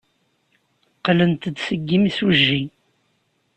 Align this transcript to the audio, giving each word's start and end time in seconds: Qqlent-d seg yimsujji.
Qqlent-d 0.97 1.43
seg 1.65 1.81
yimsujji. 1.89 2.63